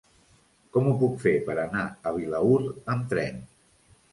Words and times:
Com 0.77 0.87
ho 0.91 0.93
puc 1.03 1.19
fer 1.25 1.33
per 1.49 1.57
anar 1.65 1.85
a 1.91 2.15
Vilaür 2.17 2.59
amb 2.95 3.07
tren? 3.13 3.43